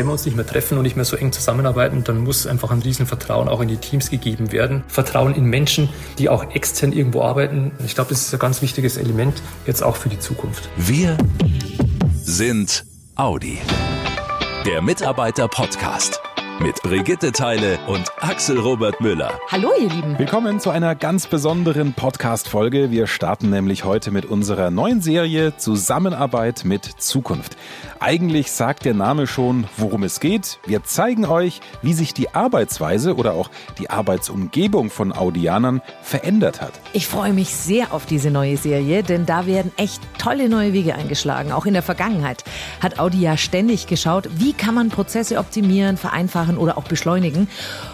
[0.00, 2.70] wenn wir uns nicht mehr treffen und nicht mehr so eng zusammenarbeiten, dann muss einfach
[2.70, 4.82] ein Riesenvertrauen auch in die Teams gegeben werden.
[4.88, 7.72] Vertrauen in Menschen, die auch extern irgendwo arbeiten.
[7.84, 10.70] Ich glaube, das ist ein ganz wichtiges Element jetzt auch für die Zukunft.
[10.78, 11.18] Wir
[12.24, 13.58] sind Audi.
[14.64, 16.22] Der Mitarbeiter-Podcast
[16.62, 19.32] mit Brigitte Teile und Axel Robert Müller.
[19.48, 20.18] Hallo, ihr Lieben.
[20.18, 22.90] Willkommen zu einer ganz besonderen Podcast-Folge.
[22.90, 27.56] Wir starten nämlich heute mit unserer neuen Serie Zusammenarbeit mit Zukunft.
[27.98, 30.58] Eigentlich sagt der Name schon, worum es geht.
[30.66, 36.72] Wir zeigen euch, wie sich die Arbeitsweise oder auch die Arbeitsumgebung von Audianern verändert hat.
[36.92, 40.94] Ich freue mich sehr auf diese neue Serie, denn da werden echt tolle neue Wege
[40.94, 41.52] eingeschlagen.
[41.52, 42.44] Auch in der Vergangenheit
[42.80, 47.48] hat Audi ja ständig geschaut, wie kann man Prozesse optimieren, vereinfachen machen oder auch beschleunigen.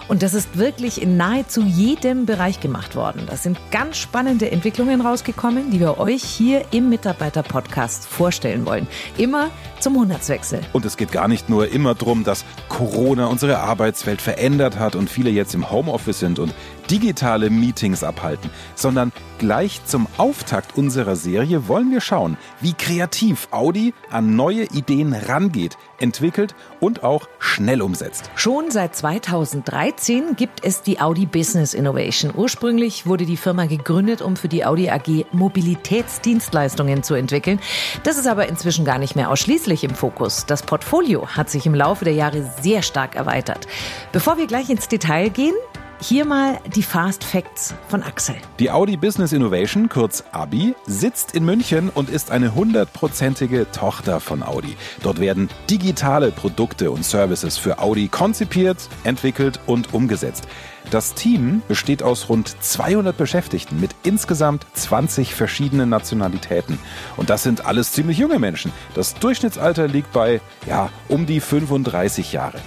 [0.08, 3.22] Und das ist wirklich in nahezu jedem Bereich gemacht worden.
[3.28, 8.86] Da sind ganz spannende Entwicklungen rausgekommen, die wir euch hier im Mitarbeiter-Podcast vorstellen wollen.
[9.18, 9.50] Immer
[9.80, 10.60] zum Monatswechsel.
[10.72, 15.10] Und es geht gar nicht nur immer darum, dass Corona unsere Arbeitswelt verändert hat und
[15.10, 16.54] viele jetzt im Homeoffice sind und
[16.90, 23.94] digitale Meetings abhalten, sondern gleich zum Auftakt unserer Serie wollen wir schauen, wie kreativ Audi
[24.10, 28.30] an neue Ideen rangeht, entwickelt und auch schnell umsetzt.
[28.34, 32.32] Schon seit 2013 gibt es die Audi Business Innovation.
[32.34, 37.60] Ursprünglich wurde die Firma gegründet, um für die Audi AG Mobilitätsdienstleistungen zu entwickeln.
[38.02, 40.46] Das ist aber inzwischen gar nicht mehr ausschließlich im Fokus.
[40.46, 43.66] Das Portfolio hat sich im Laufe der Jahre sehr stark erweitert.
[44.12, 45.54] Bevor wir gleich ins Detail gehen,
[46.00, 48.36] hier mal die Fast Facts von Axel.
[48.58, 54.42] Die Audi Business Innovation, kurz ABI, sitzt in München und ist eine hundertprozentige Tochter von
[54.42, 54.76] Audi.
[55.02, 60.46] Dort werden digitale Produkte und Services für Audi konzipiert, entwickelt und umgesetzt.
[60.90, 66.78] Das Team besteht aus rund 200 Beschäftigten mit insgesamt 20 verschiedenen Nationalitäten.
[67.16, 68.72] Und das sind alles ziemlich junge Menschen.
[68.94, 72.60] Das Durchschnittsalter liegt bei, ja, um die 35 Jahre.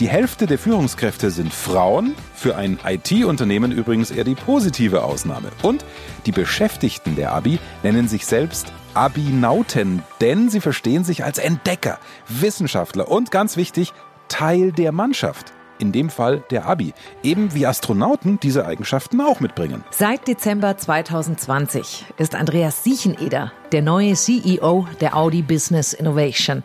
[0.00, 5.50] Die Hälfte der Führungskräfte sind Frauen, für ein IT-Unternehmen übrigens eher die positive Ausnahme.
[5.62, 5.84] Und
[6.26, 13.08] die Beschäftigten der Abi nennen sich selbst Abinauten, denn sie verstehen sich als Entdecker, Wissenschaftler
[13.08, 13.92] und ganz wichtig,
[14.28, 19.84] Teil der Mannschaft in dem Fall der Abi, eben wie Astronauten diese Eigenschaften auch mitbringen.
[19.90, 26.62] Seit Dezember 2020 ist Andreas Siecheneder der neue CEO der Audi Business Innovation.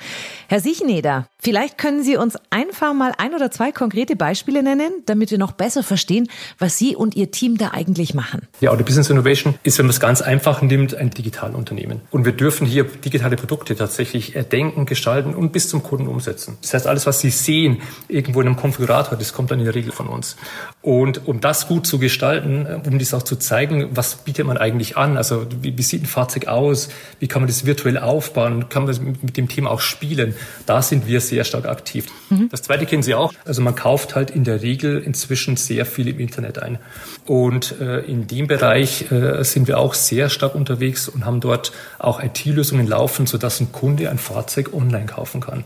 [0.47, 5.31] Herr Siecheneder, vielleicht können Sie uns einfach mal ein oder zwei konkrete Beispiele nennen, damit
[5.31, 8.47] wir noch besser verstehen, was Sie und Ihr Team da eigentlich machen.
[8.61, 12.01] Ja, Audi Business Innovation ist, wenn man es ganz einfach nimmt, ein Digitalunternehmen.
[12.11, 16.59] Und wir dürfen hier digitale Produkte tatsächlich erdenken, gestalten und bis zum Kunden umsetzen.
[16.61, 19.73] Das heißt, alles, was Sie sehen, irgendwo in einem Konfigurator, das kommt dann in der
[19.73, 20.35] Regel von uns.
[20.83, 24.95] Und um das gut zu gestalten, um dies auch zu zeigen, was bietet man eigentlich
[24.95, 25.17] an?
[25.17, 26.89] Also wie, wie sieht ein Fahrzeug aus?
[27.19, 28.69] Wie kann man das virtuell aufbauen?
[28.69, 30.35] Kann man das mit dem Thema auch spielen?
[30.65, 32.05] Da sind wir sehr stark aktiv.
[32.29, 32.49] Mhm.
[32.49, 33.33] Das zweite kennen Sie auch.
[33.45, 36.79] Also man kauft halt in der Regel inzwischen sehr viel im Internet ein.
[37.25, 41.71] Und äh, in dem Bereich äh, sind wir auch sehr stark unterwegs und haben dort
[41.97, 45.63] auch IT-Lösungen laufen, sodass ein Kunde ein Fahrzeug online kaufen kann.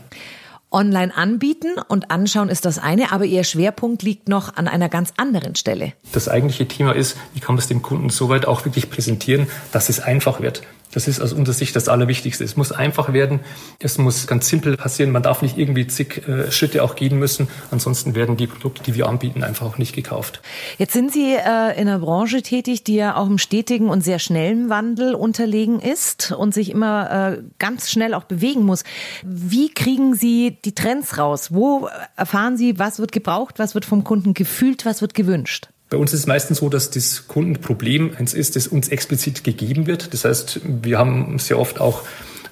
[0.74, 5.12] Online anbieten und anschauen ist das eine, aber Ihr Schwerpunkt liegt noch an einer ganz
[5.16, 5.92] anderen Stelle.
[6.12, 9.88] Das eigentliche Thema ist, wie kann man es dem Kunden soweit auch wirklich präsentieren, dass
[9.88, 10.62] es einfach wird.
[10.94, 12.44] Das ist aus unserer Sicht das Allerwichtigste.
[12.44, 13.40] Es muss einfach werden.
[13.80, 15.10] Es muss ganz simpel passieren.
[15.10, 17.48] Man darf nicht irgendwie zig äh, Schritte auch gehen müssen.
[17.72, 20.40] Ansonsten werden die Produkte, die wir anbieten, einfach auch nicht gekauft.
[20.78, 24.20] Jetzt sind Sie äh, in einer Branche tätig, die ja auch im stetigen und sehr
[24.20, 28.84] schnellen Wandel unterlegen ist und sich immer äh, ganz schnell auch bewegen muss.
[29.24, 31.52] Wie kriegen Sie die Trends raus?
[31.52, 35.68] Wo erfahren Sie, was wird gebraucht, was wird vom Kunden gefühlt, was wird gewünscht?
[35.94, 39.86] Bei uns ist es meistens so, dass das Kundenproblem eins ist, das uns explizit gegeben
[39.86, 40.12] wird.
[40.12, 42.02] Das heißt, wir haben sehr oft auch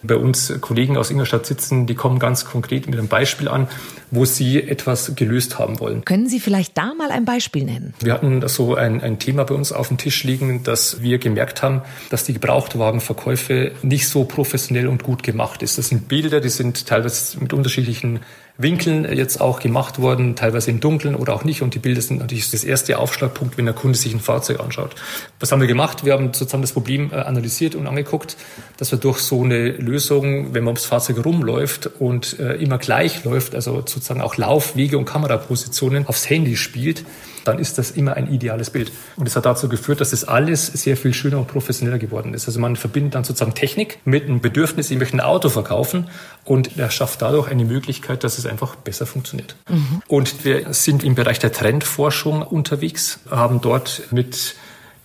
[0.04, 3.66] bei uns Kollegen aus Ingolstadt sitzen, die kommen ganz konkret mit einem Beispiel an,
[4.12, 6.04] wo sie etwas gelöst haben wollen.
[6.04, 7.94] Können Sie vielleicht da mal ein Beispiel nennen?
[8.00, 11.64] Wir hatten so ein, ein Thema bei uns auf dem Tisch liegen, dass wir gemerkt
[11.64, 15.78] haben, dass die Gebrauchtwagenverkäufe nicht so professionell und gut gemacht ist.
[15.78, 18.20] Das sind Bilder, die sind teilweise mit unterschiedlichen
[18.58, 21.62] Winkeln jetzt auch gemacht worden, teilweise im Dunkeln oder auch nicht.
[21.62, 24.94] Und die Bilder sind natürlich das erste Aufschlagpunkt, wenn der Kunde sich ein Fahrzeug anschaut.
[25.40, 26.04] Was haben wir gemacht?
[26.04, 28.36] Wir haben sozusagen das Problem äh, analysiert und angeguckt,
[28.76, 33.24] dass wir durch so eine Lösung, wenn man ums Fahrzeug rumläuft und äh, immer gleich
[33.24, 37.04] läuft, also sozusagen auch Laufwege und Kamerapositionen aufs Handy spielt,
[37.44, 38.92] dann ist das immer ein ideales Bild.
[39.16, 42.46] Und es hat dazu geführt, dass es alles sehr viel schöner und professioneller geworden ist.
[42.46, 46.08] Also man verbindet dann sozusagen Technik mit einem Bedürfnis, ich möchte ein Auto verkaufen
[46.44, 49.56] und er schafft dadurch eine Möglichkeit, dass es einfach besser funktioniert.
[49.68, 50.02] Mhm.
[50.08, 54.56] Und wir sind im Bereich der Trendforschung unterwegs, haben dort mit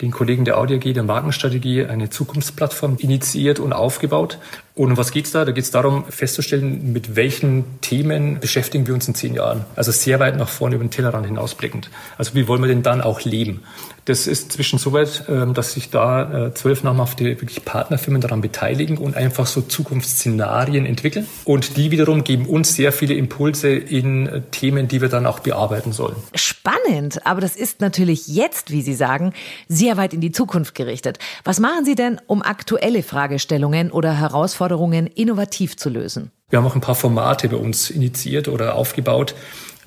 [0.02, 4.38] den Kollegen der Audi AG der Markenstrategie eine Zukunftsplattform initiiert und aufgebaut
[4.78, 5.44] Und um was geht's da?
[5.44, 9.66] Da geht es darum, festzustellen, mit welchen Themen beschäftigen wir uns in zehn Jahren.
[9.76, 11.90] Also sehr weit nach vorne über den Tellerrand hinausblickend.
[12.20, 13.64] Also wie wollen wir denn dann auch leben?
[14.06, 18.40] Das ist zwischen so weit, ähm, dass sich da äh, zwölf namhafte wirklich Partnerfirmen daran
[18.40, 21.28] beteiligen und einfach so Zukunftsszenarien entwickeln.
[21.44, 25.40] Und die wiederum geben uns sehr viele Impulse in äh, Themen, die wir dann auch
[25.40, 26.16] bearbeiten sollen.
[26.36, 29.34] Spannend, aber das ist natürlich jetzt, wie Sie sagen,
[29.68, 31.18] sehr weit in die Zukunft gerichtet.
[31.44, 34.67] Was machen Sie denn, um aktuelle Fragestellungen oder Herausforderungen
[35.08, 36.32] innovativ zu lösen?
[36.50, 39.36] Wir haben auch ein paar Formate bei uns initiiert oder aufgebaut,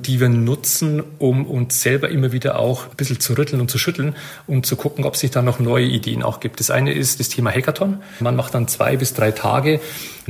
[0.06, 3.78] die wir nutzen, um uns selber immer wieder auch ein bisschen zu rütteln und zu
[3.78, 4.14] schütteln
[4.46, 6.60] und zu gucken, ob sich da noch neue Ideen auch gibt.
[6.60, 7.98] Das eine ist das Thema Hackathon.
[8.20, 9.80] Man macht dann zwei bis drei Tage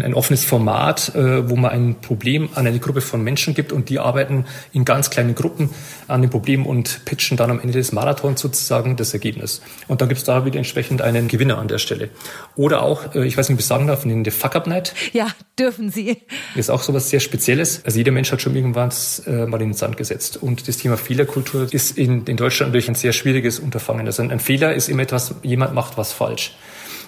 [0.05, 3.89] ein offenes Format, äh, wo man ein Problem an eine Gruppe von Menschen gibt und
[3.89, 5.71] die arbeiten in ganz kleinen Gruppen
[6.09, 9.61] an dem Problem und pitchen dann am Ende des Marathons sozusagen das Ergebnis.
[9.89, 12.11] Und dann gibt es da wieder entsprechend einen Gewinner an der Stelle.
[12.57, 14.95] Oder auch, äh, ich weiß nicht, ob ich sagen darf, in der Fuck Up Night.
[15.13, 15.29] Ja,
[15.59, 16.19] dürfen Sie.
[16.55, 17.83] Ist auch so was sehr Spezielles.
[17.85, 18.91] Also jeder Mensch hat schon irgendwann
[19.27, 20.39] äh, mal in den Sand gesetzt.
[20.39, 24.07] Und das Thema Fehlerkultur ist in, in Deutschland natürlich ein sehr schwieriges Unterfangen.
[24.07, 26.55] Also ein, ein Fehler ist immer etwas, jemand macht was falsch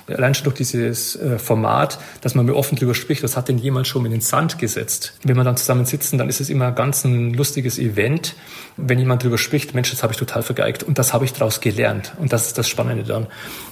[0.08, 3.58] allein schon durch dieses äh, Format, dass man mir offen drüber spricht, was hat denn
[3.58, 5.14] jemand schon in den Sand gesetzt?
[5.22, 8.34] Wenn wir dann zusammen sitzen, dann ist es immer ganz ein lustiges Event,
[8.76, 11.60] wenn jemand drüber spricht, Mensch, das habe ich total vergeigt und das habe ich daraus
[11.60, 12.14] gelernt.
[12.18, 13.26] Und das ist das Spannende dann.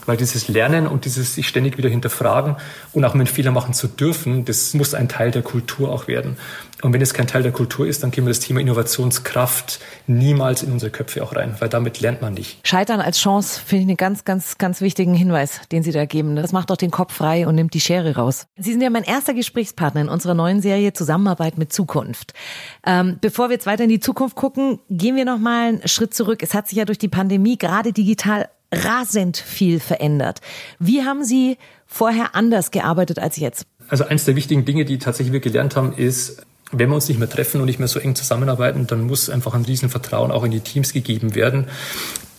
[0.07, 2.57] Weil dieses Lernen und dieses sich ständig wieder hinterfragen
[2.93, 6.37] und auch mit Fehler machen zu dürfen, das muss ein Teil der Kultur auch werden.
[6.83, 10.63] Und wenn es kein Teil der Kultur ist, dann gehen wir das Thema Innovationskraft niemals
[10.63, 12.67] in unsere Köpfe auch rein, weil damit lernt man nicht.
[12.67, 16.37] Scheitern als Chance finde ich einen ganz, ganz, ganz wichtigen Hinweis, den Sie da geben.
[16.37, 18.47] Das macht doch den Kopf frei und nimmt die Schere raus.
[18.57, 22.33] Sie sind ja mein erster Gesprächspartner in unserer neuen Serie Zusammenarbeit mit Zukunft.
[22.87, 26.15] Ähm, bevor wir jetzt weiter in die Zukunft gucken, gehen wir noch mal einen Schritt
[26.15, 26.43] zurück.
[26.43, 30.41] Es hat sich ja durch die Pandemie gerade digital rasend viel verändert.
[30.79, 33.67] Wie haben Sie vorher anders gearbeitet als jetzt?
[33.89, 37.19] Also eins der wichtigen Dinge, die tatsächlich wir gelernt haben, ist, wenn wir uns nicht
[37.19, 40.51] mehr treffen und nicht mehr so eng zusammenarbeiten, dann muss einfach ein Riesenvertrauen auch in
[40.51, 41.67] die Teams gegeben werden,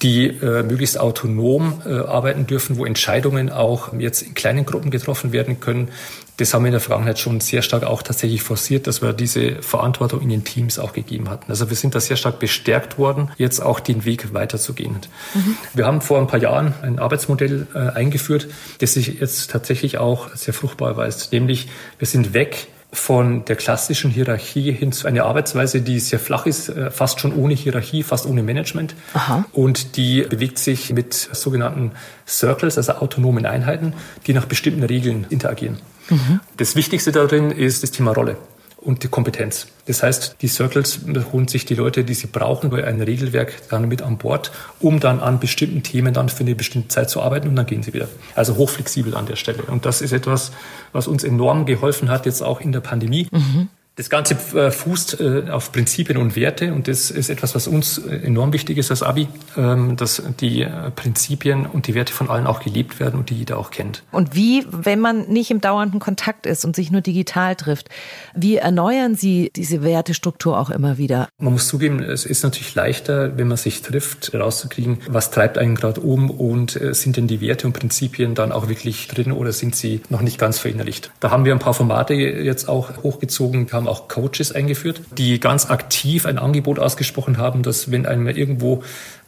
[0.02, 5.32] die äh, möglichst autonom äh, arbeiten dürfen, wo Entscheidungen auch jetzt in kleinen Gruppen getroffen
[5.32, 5.90] werden können.
[6.38, 9.62] Das haben wir in der Vergangenheit schon sehr stark auch tatsächlich forciert, dass wir diese
[9.62, 11.52] Verantwortung in den Teams auch gegeben hatten.
[11.52, 14.98] Also wir sind da sehr stark bestärkt worden, jetzt auch den Weg weiterzugehen.
[15.36, 15.58] Mhm.
[15.74, 18.48] Wir haben vor ein paar Jahren ein Arbeitsmodell äh, eingeführt,
[18.80, 21.32] das sich jetzt tatsächlich auch sehr fruchtbar erweist.
[21.32, 21.68] Nämlich
[22.00, 26.70] wir sind weg von der klassischen Hierarchie hin zu einer Arbeitsweise, die sehr flach ist,
[26.70, 28.96] äh, fast schon ohne Hierarchie, fast ohne Management.
[29.14, 29.46] Aha.
[29.54, 31.92] Und die bewegt sich mit sogenannten
[32.28, 33.94] Circles, also autonomen Einheiten,
[34.28, 35.78] die nach bestimmten Regeln interagieren.
[36.10, 36.42] Mhm.
[36.58, 38.36] Das Wichtigste darin ist das Thema Rolle
[38.82, 39.68] und die Kompetenz.
[39.86, 41.02] Das heißt, die Circles
[41.32, 45.00] holen sich die Leute, die sie brauchen, bei einem Regelwerk dann mit an Bord, um
[45.00, 47.94] dann an bestimmten Themen dann für eine bestimmte Zeit zu arbeiten und dann gehen sie
[47.94, 48.08] wieder.
[48.36, 49.64] Also hochflexibel an der Stelle.
[49.64, 50.52] Und das ist etwas,
[50.92, 53.28] was uns enorm geholfen hat, jetzt auch in der Pandemie.
[53.32, 53.70] Mhm.
[53.98, 57.98] Das Ganze äh, fußt äh, auf Prinzipien und Werte und das ist etwas, was uns
[57.98, 59.28] äh, enorm wichtig ist als Abi,
[59.58, 60.66] ähm, dass die
[60.96, 64.04] Prinzipien und die Werte von allen auch gelebt werden und die jeder auch kennt.
[64.14, 67.90] Und wie, wenn man nicht im dauernden Kontakt ist und sich nur digital trifft,
[68.34, 71.28] wie erneuern Sie diese Wertestruktur auch immer wieder?
[71.38, 75.76] Man muss zugeben, es ist natürlich leichter, wenn man sich trifft, rauszukriegen, was treibt einen
[75.76, 79.76] gerade um und sind denn die Werte und Prinzipien dann auch wirklich drin oder sind
[79.76, 81.12] sie noch nicht ganz verinnerlicht.
[81.20, 85.70] Da haben wir ein paar Formate jetzt auch hochgezogen, haben auch Coaches eingeführt, die ganz
[85.70, 88.84] aktiv ein Angebot ausgesprochen haben, dass wenn einem irgendwo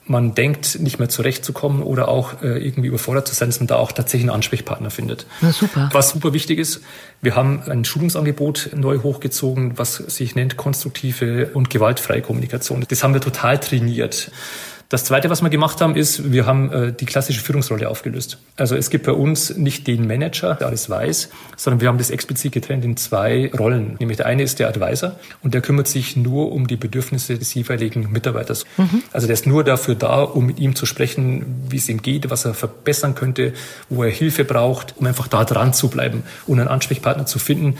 [0.05, 3.77] man denkt, nicht mehr zurechtzukommen oder auch äh, irgendwie überfordert zu sein, dass man da
[3.77, 5.25] auch tatsächlich einen Ansprechpartner findet.
[5.39, 5.89] Na super.
[5.93, 6.81] Was super wichtig ist,
[7.21, 12.83] wir haben ein Schulungsangebot neu hochgezogen, was sich nennt konstruktive und gewaltfreie Kommunikation.
[12.89, 14.29] Das haben wir total trainiert.
[14.93, 18.37] Das Zweite, was wir gemacht haben, ist, wir haben äh, die klassische Führungsrolle aufgelöst.
[18.57, 22.11] Also es gibt bei uns nicht den Manager, der alles weiß, sondern wir haben das
[22.11, 23.95] explizit getrennt in zwei Rollen.
[23.97, 27.51] Nämlich der eine ist der Advisor und der kümmert sich nur um die Bedürfnisse des
[27.55, 28.65] jeweiligen Mitarbeiters.
[28.77, 29.01] Mhm.
[29.11, 32.29] Also der ist nur dafür da, um mit ihm zu sprechen, wie es ihm geht,
[32.29, 33.53] was er verbessern könnte,
[33.89, 37.79] wo er Hilfe braucht, um einfach da dran zu bleiben und einen Ansprechpartner zu finden,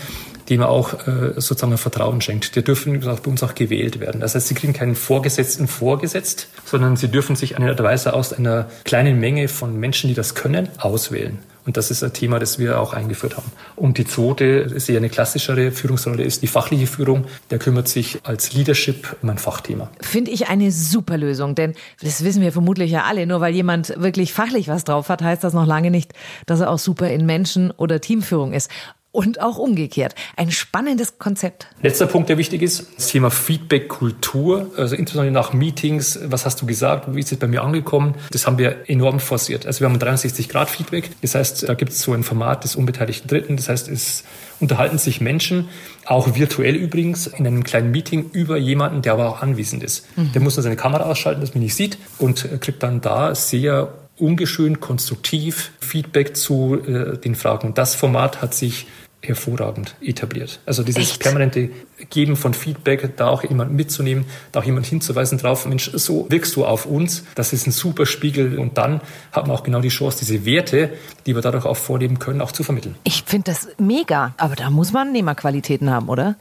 [0.49, 2.55] dem er auch äh, sozusagen Vertrauen schenkt.
[2.55, 4.21] Die dürfen bei uns auch gewählt werden.
[4.21, 8.69] Das heißt, sie kriegen keinen Vorgesetzten vorgesetzt, sondern sie dürfen sich einen Advisor aus einer
[8.83, 11.39] kleinen Menge von Menschen, die das können, auswählen.
[11.65, 13.49] Und das ist ein Thema, das wir auch eingeführt haben.
[13.75, 17.25] Und die zweite, ist eher eine klassischere Führungsrolle, ist die fachliche Führung.
[17.51, 19.89] Der kümmert sich als Leadership um ein Fachthema.
[20.01, 23.25] Finde ich eine super Lösung, denn das wissen wir vermutlich ja alle.
[23.25, 26.13] Nur weil jemand wirklich fachlich was drauf hat, heißt das noch lange nicht,
[26.45, 28.69] dass er auch super in Menschen- oder Teamführung ist.
[29.13, 30.15] Und auch umgekehrt.
[30.35, 31.67] Ein spannendes Konzept.
[31.81, 34.71] Letzter Punkt, der wichtig ist, das Thema Feedback-Kultur.
[34.75, 38.15] Also insbesondere nach Meetings, was hast du gesagt, wie ist es bei mir angekommen?
[38.31, 39.65] Das haben wir enorm forciert.
[39.65, 41.11] Also wir haben ein 360-Grad-Feedback.
[41.21, 43.55] Das heißt, da gibt es so ein Format des unbeteiligten Dritten.
[43.55, 44.23] Das heißt, es
[44.59, 45.69] unterhalten sich Menschen,
[46.05, 50.07] auch virtuell übrigens, in einem kleinen Meeting über jemanden, der aber auch anwesend ist.
[50.17, 50.31] Mhm.
[50.31, 53.93] Der muss dann seine Kamera ausschalten, dass man nicht sieht und kriegt dann da sehr
[54.17, 57.73] ungeschönt, konstruktiv Feedback zu äh, den Fragen.
[57.73, 58.87] Das Format hat sich
[59.23, 60.59] hervorragend etabliert.
[60.65, 61.21] Also dieses Echt?
[61.21, 61.69] permanente
[62.09, 66.55] Geben von Feedback, da auch jemand mitzunehmen, da auch jemand hinzuweisen drauf, Mensch, so wirkst
[66.57, 68.99] du auf uns, das ist ein super Spiegel und dann
[69.31, 70.91] hat man auch genau die Chance, diese Werte,
[71.25, 72.95] die wir dadurch auch vorleben können, auch zu vermitteln.
[73.05, 76.35] Ich finde das mega, aber da muss man Nehmerqualitäten haben, oder?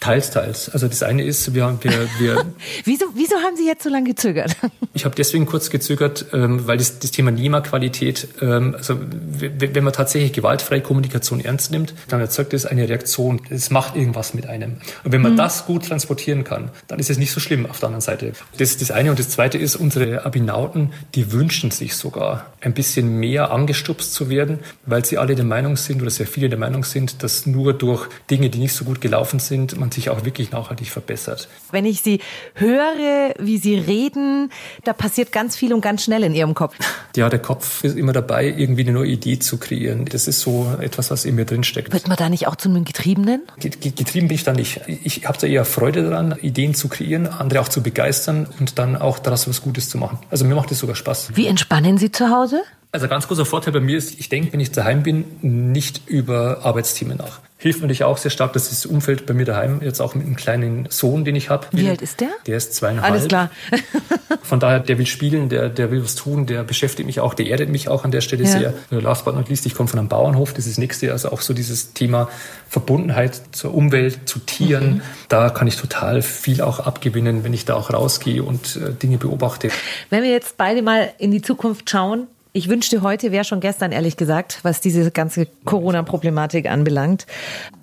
[0.00, 0.70] Teils, teils.
[0.70, 2.44] Also das eine ist, wir haben, wir, wir
[2.84, 4.56] wieso, wieso haben Sie jetzt so lange gezögert?
[4.94, 9.92] ich habe deswegen kurz gezögert, ähm, weil das, das Thema NEMA-Qualität, ähm, also wenn man
[9.92, 13.40] tatsächlich gewaltfreie Kommunikation ernst nimmt, dann erzeugt es eine Reaktion.
[13.50, 14.76] Es macht irgendwas mit einem.
[15.02, 15.36] Und wenn man mhm.
[15.36, 18.32] das gut transportieren kann, dann ist es nicht so schlimm auf der anderen Seite.
[18.56, 19.10] Das ist das eine.
[19.10, 24.30] Und das zweite ist, unsere Abinauten, die wünschen sich sogar ein bisschen mehr angestupst zu
[24.30, 27.72] werden, weil sie alle der Meinung sind oder sehr viele der Meinung sind, dass nur
[27.72, 31.48] durch Dinge, die nicht so gut gelaufen sind, man sich auch wirklich nachhaltig verbessert.
[31.70, 32.20] Wenn ich Sie
[32.54, 34.50] höre, wie Sie reden,
[34.84, 36.74] da passiert ganz viel und ganz schnell in Ihrem Kopf.
[37.16, 40.04] Ja, der Kopf ist immer dabei, irgendwie eine neue Idee zu kreieren.
[40.04, 41.92] Das ist so etwas, was in mir drinsteckt.
[41.92, 43.42] Wird man da nicht auch zu einem Getriebenen?
[43.58, 44.80] Getrieben bin ich da nicht.
[44.86, 48.96] Ich habe da eher Freude daran, Ideen zu kreieren, andere auch zu begeistern und dann
[48.96, 50.18] auch daraus was Gutes zu machen.
[50.30, 51.30] Also mir macht es sogar Spaß.
[51.34, 52.62] Wie entspannen Sie zu Hause?
[52.90, 56.64] Also ganz großer Vorteil bei mir ist, ich denke, wenn ich daheim bin, nicht über
[56.64, 57.40] Arbeitsthemen nach.
[57.60, 60.24] Hilft mir natürlich auch sehr stark, dass das Umfeld bei mir daheim, jetzt auch mit
[60.24, 61.66] einem kleinen Sohn, den ich habe.
[61.72, 62.30] Wie alt ist der?
[62.46, 63.12] Der ist zweieinhalb.
[63.12, 63.50] Alles klar.
[64.42, 67.48] Von daher, der will spielen, der, der will was tun, der beschäftigt mich auch, der
[67.48, 68.50] erdet mich auch an der Stelle ja.
[68.50, 68.74] sehr.
[68.90, 71.40] Last but not least, ich komme von einem Bauernhof, das ist das nächste, also auch
[71.40, 72.30] so dieses Thema
[72.68, 74.94] Verbundenheit zur Umwelt, zu Tieren.
[74.94, 75.00] Mhm.
[75.28, 79.18] Da kann ich total viel auch abgewinnen, wenn ich da auch rausgehe und äh, Dinge
[79.18, 79.70] beobachte.
[80.10, 82.28] Wenn wir jetzt beide mal in die Zukunft schauen,
[82.58, 87.24] ich wünschte, heute wäre schon gestern, ehrlich gesagt, was diese ganze Corona-Problematik anbelangt.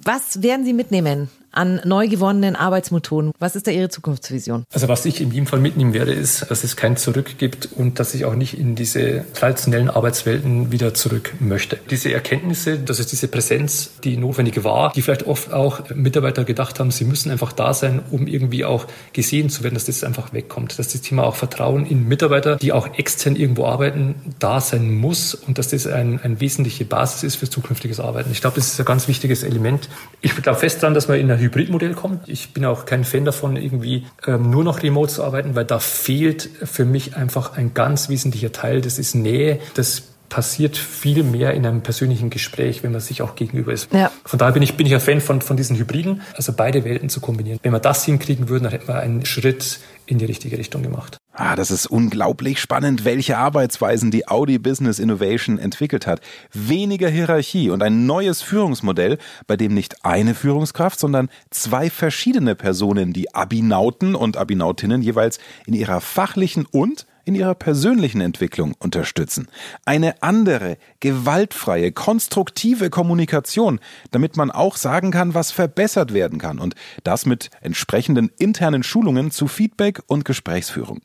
[0.03, 3.31] Was werden Sie mitnehmen an neu gewonnenen Arbeitsmethoden?
[3.39, 4.65] Was ist da Ihre Zukunftsvision?
[4.73, 7.99] Also was ich in jedem Fall mitnehmen werde, ist, dass es kein Zurück gibt und
[7.99, 11.77] dass ich auch nicht in diese traditionellen Arbeitswelten wieder zurück möchte.
[11.89, 16.79] Diese Erkenntnisse, dass es diese Präsenz, die notwendig war, die vielleicht oft auch Mitarbeiter gedacht
[16.79, 20.33] haben, sie müssen einfach da sein, um irgendwie auch gesehen zu werden, dass das einfach
[20.33, 20.77] wegkommt.
[20.77, 25.33] Dass das Thema auch Vertrauen in Mitarbeiter, die auch extern irgendwo arbeiten, da sein muss
[25.33, 28.31] und dass das ein, eine wesentliche Basis ist für zukünftiges Arbeiten.
[28.31, 29.89] Ich glaube, das ist ein ganz wichtiges Element.
[30.21, 32.27] Ich glaube fest daran, dass wir in einer Hybridmodell kommt.
[32.27, 35.79] Ich bin auch kein Fan davon, irgendwie ähm, nur noch remote zu arbeiten, weil da
[35.79, 38.81] fehlt für mich einfach ein ganz wesentlicher Teil.
[38.81, 39.59] Das ist Nähe.
[39.75, 43.93] Das passiert viel mehr in einem persönlichen Gespräch, wenn man sich auch gegenüber ist.
[43.93, 44.11] Ja.
[44.23, 47.09] Von daher bin ich, bin ich ein Fan von, von diesen Hybriden, also beide Welten
[47.09, 47.59] zu kombinieren.
[47.63, 51.17] Wenn wir das hinkriegen würden, dann hätten wir einen Schritt in die richtige Richtung gemacht.
[51.33, 56.21] Ah, das ist unglaublich spannend, welche Arbeitsweisen die Audi Business Innovation entwickelt hat.
[56.53, 59.17] Weniger Hierarchie und ein neues Führungsmodell,
[59.47, 65.73] bei dem nicht eine Führungskraft, sondern zwei verschiedene Personen, die Abinauten und Abinautinnen jeweils in
[65.73, 69.47] ihrer fachlichen und in ihrer persönlichen Entwicklung unterstützen.
[69.83, 73.79] Eine andere, gewaltfreie, konstruktive Kommunikation,
[74.11, 79.31] damit man auch sagen kann, was verbessert werden kann und das mit entsprechenden internen Schulungen
[79.31, 81.01] zu Feedback und Gesprächsführung.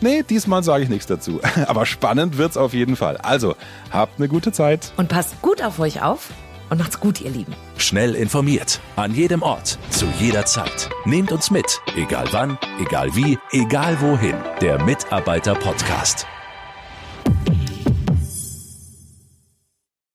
[0.00, 1.40] nee, diesmal sage ich nichts dazu.
[1.66, 3.16] Aber spannend wird's auf jeden Fall.
[3.18, 3.56] Also,
[3.90, 4.92] habt eine gute Zeit.
[4.96, 6.30] Und passt gut auf euch auf
[6.70, 7.54] und macht's gut, ihr Lieben.
[7.76, 10.90] Schnell informiert, an jedem Ort, zu jeder Zeit.
[11.04, 14.36] Nehmt uns mit, egal wann, egal wie, egal wohin.
[14.60, 16.26] Der Mitarbeiter Podcast.